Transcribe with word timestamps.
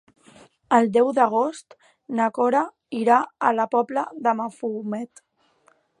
El 0.77 0.87
deu 0.95 1.09
d'agost 1.17 1.75
na 2.21 2.29
Cora 2.39 2.63
irà 3.03 3.19
a 3.51 3.55
la 3.61 3.69
Pobla 3.77 4.07
de 4.29 4.35
Mafumet. 4.41 5.27